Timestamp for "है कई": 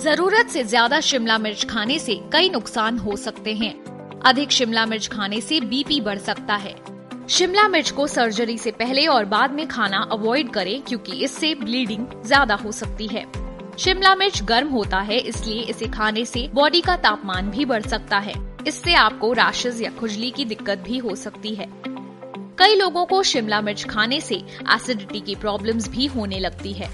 21.54-22.74